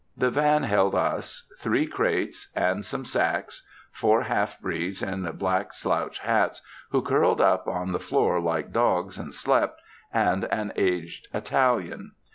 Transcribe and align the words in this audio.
The 0.17 0.31
van 0.31 0.63
held 0.63 0.95
us, 0.95 1.47
three 1.59 1.85
crates, 1.85 2.51
and 2.55 2.83
some 2.83 3.05
sacks, 3.05 3.61
four 3.91 4.23
half 4.23 4.59
breeds 4.59 5.03
in 5.03 5.21
black 5.37 5.73
slouch 5.73 6.17
hats, 6.17 6.59
who 6.89 7.03
curled 7.03 7.39
up 7.39 7.67
on 7.67 7.91
the 7.91 7.99
floor 7.99 8.39
like 8.39 8.71
dogs 8.73 9.19
and 9.19 9.31
slept, 9.31 9.79
and 10.11 10.45
an 10.45 10.73
aged 10.75 11.27
Italian. 11.35 12.13